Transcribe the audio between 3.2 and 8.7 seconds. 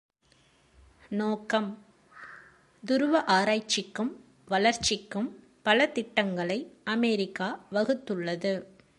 ஆராய்ச்சிக்கும் வளர்ச்சிக்கும் பல திட்டங்களை அமெரிக்கா வகுத்துள்ளது.